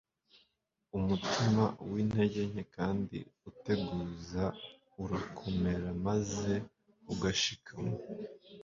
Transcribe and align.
Umutima 0.97 1.63
w'intege 1.91 2.39
nke 2.51 2.63
kandi 2.75 3.17
uteguzaurakomera 3.49 5.87
maze 6.05 6.53
ugashikama. 7.13 7.95